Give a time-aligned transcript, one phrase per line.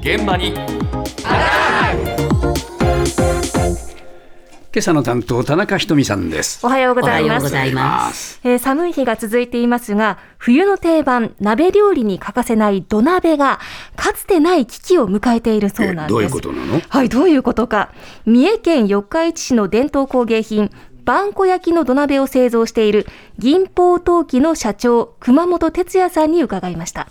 [0.00, 0.52] 現場に
[4.74, 7.52] 今朝の担当田中ひとみさんですおはようございおはようごます。
[7.52, 8.40] ざいます。
[8.42, 13.60] えー寒い日が続いていますが、冬の定番、鍋料理に欠かせない土鍋が、
[13.94, 16.06] かつてない危機を迎えているそうなんです。
[16.06, 16.80] えどういうことなの？
[16.88, 17.92] はい、どういうことか。
[18.26, 20.72] 三重県四日市市の伝統工芸品、
[21.04, 23.06] 萬古焼の土鍋を製造している
[23.38, 27.06] 銀宝陶器の社長、熊本哲也さんに伺いました。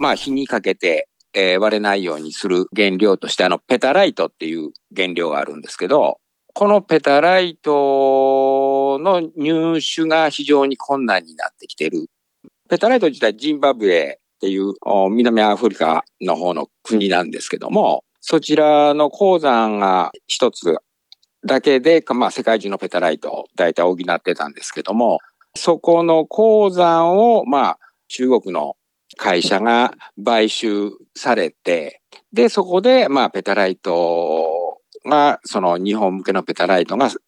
[0.00, 6.18] まあ、火にかけて、えー割れないようにする原料として、あの、ペタライトっていう原料があるんですけど、
[6.54, 12.06] このペタライトの入手が非常に困難になってきてる。
[12.70, 14.72] ペタライト自体ジンバブエっていう
[15.10, 20.76] 南アフリカの方の国なんですけども、そちらの鉱山が一つ
[21.46, 25.18] だけで、まあ世界中のペタライトを大体補ってたんですけども、
[25.54, 28.76] そこの鉱山を、まあ中国の
[29.20, 29.92] 会社が
[30.24, 32.00] 買収されて、
[32.32, 37.20] で、そこで、まあ、ペタライトが、その日本向けのペタライトがス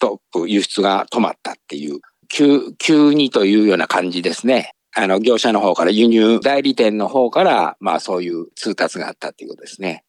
[0.00, 4.72] トップ、輸出が止まったっていう、急、急にというような感じですね。
[4.96, 10.02] あの、業者の方から、輸入代理店の方から、まあ、そういう通達があったっていうことですね。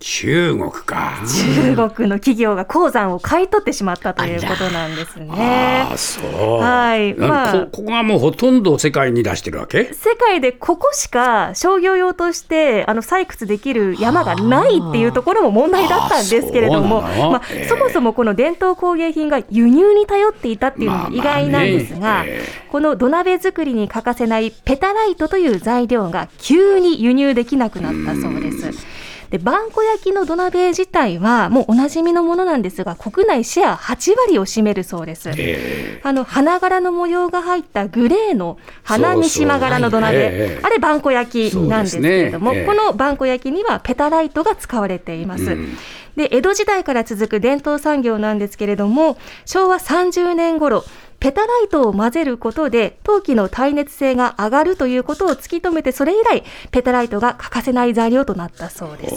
[0.00, 1.18] 中国か。
[1.26, 5.86] 中国の企業が鉱山を買い取ってしまったということなんですね。
[5.90, 5.92] あ。
[5.94, 6.60] あそう。
[6.60, 7.14] はい。
[7.14, 9.92] まあこここがもうほとんど世界に出してるわけ？
[9.92, 17.68] 世界でここしか商業用としてあの採掘できる山がないっていうところも問題だったんですけれども、あそまあええ。
[17.68, 22.42] そもそもこの伝統工芸品が輸入に頼っていたっていうのも意外なんですが、まあまあねえ。
[22.70, 28.86] この土鍋作りに欠かせないペタライトという材料が急に輸入できなくなったそうです。
[29.30, 35.30] で、萬古焼の土鍋自体はもうおなじみのものなんですが、国内シェア8割を占めるそうです。
[35.36, 36.00] え。
[36.02, 45.44] あの花柄の模様が入ったグレーの花三島柄の土鍋、あれ、萬古焼なんですけれども、ねええこの萬古焼にはペタライトが使われています。
[45.44, 45.76] うん。
[46.16, 50.84] で江戸時代から続く伝統産業なんですけれども、昭和30年頃、
[51.20, 59.14] ペタライトを混ぜることで陶器の耐熱性が上がるということを突き止めて、それ以来、ペタライトが欠かせない材料となったそうです。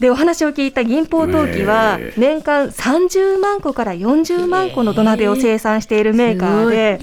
[0.00, 7.00] でお話を聞いた銀宝陶器はええ年間30万個から40万個の土鍋を生産しているメーカーで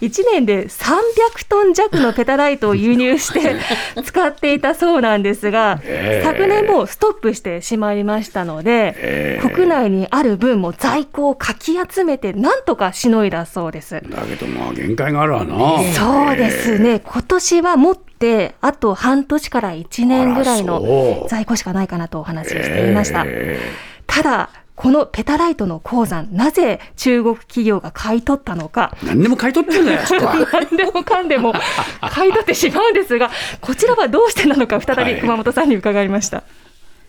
[0.00, 3.56] 1年で300トン弱のペタライトを輸入して
[4.02, 13.94] 使っていたそうなんですがええ昨年もうストップしてしまいましたのでええ国内にある分も在庫をかき集めてなんとかしのいだそうです。
[13.94, 23.24] だけどまあ限界があるわなそうですね今年は持ってあと半年から1年ぐらいの在庫しかないかなとお話ししていました。
[23.26, 23.58] え
[24.06, 30.00] ただ、このペタライトの鉱山、なぜ中国企業が買い取ったのか、え何でも買い取ってるんだよ
[30.52, 31.54] 何でもかんでも
[32.10, 36.42] 買い取ってしまうんですが、こちらはどうしてなのか、再はいび熊本さんに伺いました。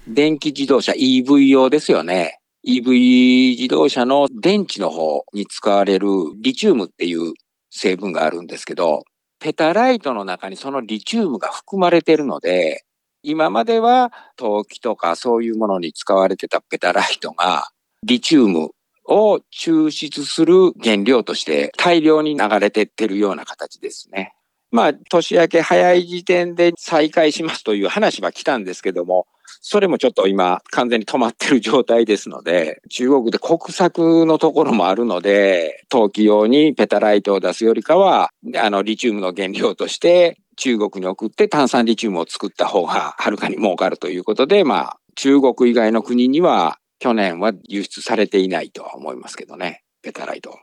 [0.08, 2.40] 電気自動車 EV 用ですよね。
[2.66, 6.08] EV 自動車の電池の方に使われる
[6.38, 7.34] リチウムっていう
[7.70, 9.04] 成分があるんですけど、
[9.40, 12.86] ペタライトの中にそのリチウムが含まれてるので、
[13.22, 17.70] 今までは陶器とかそういうものに使われてたペタライトが、
[18.04, 18.72] リチウム
[19.06, 24.34] を抽出する原料として大量に流れてってるような形ですね。
[24.72, 29.28] まあ、年明け早い時点で再開しますという話は来たんですけども、
[29.66, 38.32] それもちょっと今完全に止まってる状態ですので、中国で国策のところもあるので、陶器用にペタライトを出すよりかは、
[38.62, 50.60] あの、リチウムの原料として中国に送って炭酸リチウムを作った方がはるかに儲かるということで、まあ、中国以外の国には去年は輸出されていないとは思いますけどね、ペタライト。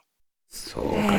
[0.50, 1.16] そうか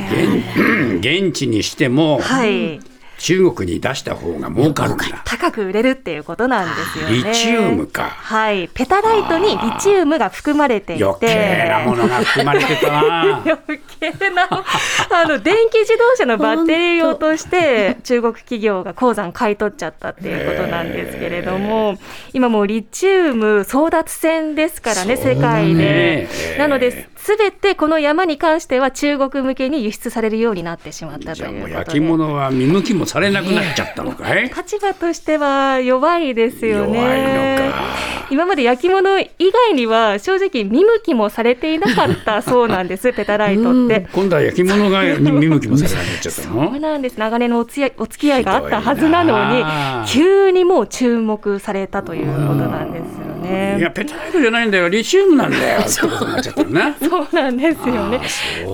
[1.00, 2.80] 現 現地にしてもはい。
[3.22, 7.30] 中国に出した方が儲かるんだ高く売れるっていうことなんですよね。
[7.30, 8.68] リチウムかはい。
[8.74, 11.04] ペタライトにリチウムが含まれていて。
[11.04, 22.00] 余計なものが含まれてたな 余計な、 あの、電気自動車のバッテリー用として、中国企業が鉱山買い取っちゃったっていうことなんですけれども、
[22.34, 26.28] 今もうリチウム争奪戦ですからね、世界で。
[26.58, 31.60] なので、すべてこの山に関しては中国向けに輸出されるようになってしまったということで。
[31.62, 34.44] もう焼き物は見向きもされなくなっちゃったのかい？
[34.46, 36.98] 立場としては弱いですよね。
[36.98, 44.08] 弱いのか今まで焼き物以外には正直見向きもされていなかったそうなんです、 ペタライトって。
[44.14, 47.18] 今度は焼き物が見向きもされなくなっちゃったそうのなんです。
[47.18, 49.64] 長年のおつやお付き合いがあったはずなのに
[50.08, 53.78] 急にもう注目されたということなんですよね。
[53.80, 55.82] いや、ペタライトじゃないんだよ、リチウムなんだよ。
[55.82, 56.96] ってことになっちゃったのね。
[57.02, 58.22] そうなんですよね。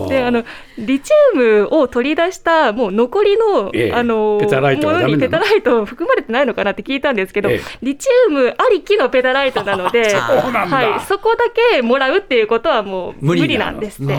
[0.09, 0.43] であの
[0.77, 3.93] リチウムを取り出したもう残りの,、ええ。
[3.93, 7.61] あのペタライトはものにペタライト含まれてないのかなって聞いたんですけど、ええ。
[7.81, 10.17] リチウムありきのペタライトなのでそ
[10.49, 10.77] うなんだ。
[10.77, 14.13] はい、そこだけもらうっていうことはもう無理なんですって。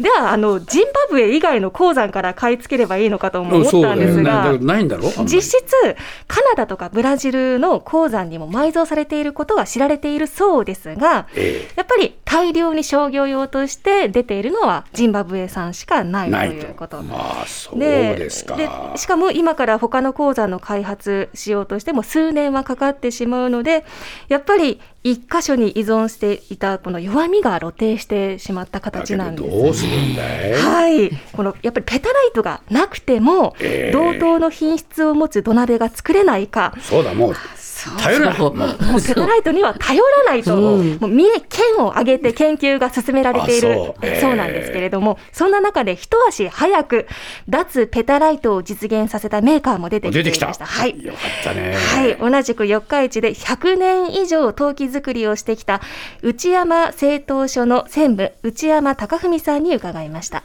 [0.00, 5.64] ではあのジンバブエ以外の鉱山から買い付ければいいのかとも思ったんですながだないんだろ実質
[6.26, 17.02] カナダとかブラジルの鉱山にも埋蔵されていることは知られているそうですがえやっぱり大量に商業用として出ているのはジンバブエ産しかないとないということ。
[17.02, 18.56] まあ、そうですか。
[18.56, 23.84] でしかも今から他の鉱山の開発しようとしても数年はかかってしまうので
[24.28, 29.50] やっぱり一箇所に依存していたこの弱みが露呈してしまった形なんです。
[29.50, 30.52] どどうするんだい？
[30.54, 33.92] はい、このやっぱりペタライトがなくても、ええ。
[33.92, 37.34] 同等の品質を持つ土鍋が作れないか、そうだ、もう、
[38.02, 38.38] 頼らない。
[38.40, 38.54] もう
[39.02, 47.06] ペタライトには頼らないと、うんもう三重県を挙げて研究が進められているあそうなんですけれども、そんな中で一足早く
[47.48, 50.46] 脱ペタライトを実現させたメーカーも出てきて出てきた。
[50.46, 50.66] いました。
[50.66, 51.74] はいよかったね。
[51.74, 55.80] はい、同じく四日市で100年以上陶器作りをしてきた
[56.22, 60.42] 内山製陶所の専務内山貴文さんに伺いました。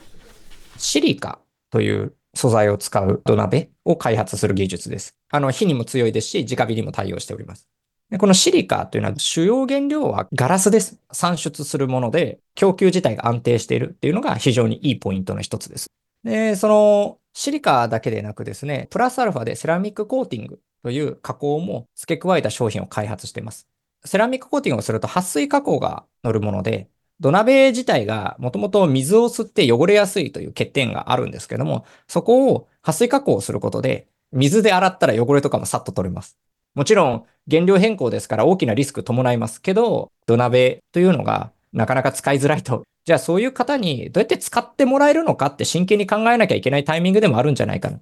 [0.77, 1.39] シリカ
[1.71, 5.15] という素材を使う土鍋を開発する技術です。
[5.30, 7.68] あの、火にも強いですし、直火にも対応しております。
[8.09, 11.00] でこのシリカというのは主要原料はガラスです。
[11.12, 15.91] 産出するもので、供給自体が安定しているっていうのが非常にいいポイントの一つです。
[16.24, 23.68] で、そのシリカだけでなくですね、プラスアルファでセラミックコーティングという加工も付け加えた商品を開発しています。
[24.06, 26.89] セラミックコーティングをすると撥水加工が乗るもので、
[27.19, 36.38] 土鍋自体がもともと水を吸って汚れやすいという欠点があるんですけども、そこを撥水加工することで、水で洗ったら汚れとかもさっと取れます。
[36.75, 42.83] もちろん原料変更ですから大きなリスク伴いますけど、土鍋というのがなかなか使いづらいと。
[43.06, 48.00] じゃあそういう方にどうやって使ってもらえるのかって真剣に考えなきゃいけないタイミングでもあるんじゃないかな。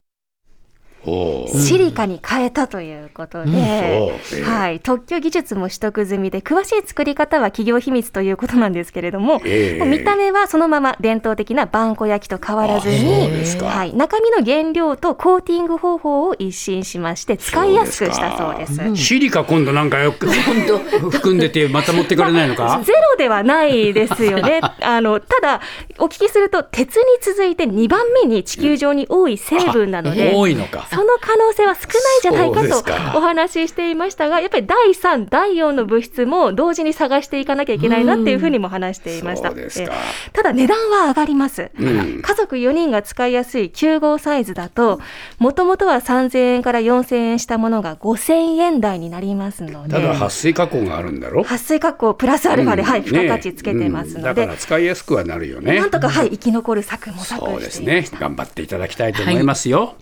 [1.04, 3.60] シリカに変えたということで、そう。
[3.60, 9.86] ええはい、特許技術も取得済みで詳しい作り方は企業秘密ということなんですけれども、ええ。
[9.86, 13.30] 見た目はそのまま伝統的なバンコ焼きと変わらずに
[13.62, 18.96] はい、中身の原料とコーティング方法を一新しまして使いやすくしたそうです。
[18.96, 22.82] シリカ今度なんかよく含んでてまた持ってかれないのか？
[22.86, 24.62] ゼロではないですよね。
[24.82, 25.62] あのただ
[26.00, 31.92] お聞きすると鉄に続いて2番目に地球上に多い成分なので、多いのかその可能性は少ない
[32.22, 33.14] じゃないかとか。
[33.16, 39.54] お話ししていましたが、やっぱり第3、第4の物質も同時に探していかなきゃいけないなっていうふうにも話していました。
[39.56, 39.88] え
[40.34, 41.72] ただ値段は上がります。
[41.80, 42.22] うん。
[42.22, 45.00] 家族4人が使いやすい9号サイズだと、
[45.40, 51.44] もともとは3000円から4000円したものが5000円台になりますので、ただ撥水加工があるんだろ？
[51.44, 54.36] 撥水加工プラスアルファで、はい、うん付加価値つけてますので、うん。
[54.36, 55.80] だから使いやすくはなるよね。
[55.80, 58.20] なんとか、はい、生き残る策模索そうですねしていました。
[58.20, 59.96] 頑張っていただきたいと思いますよ、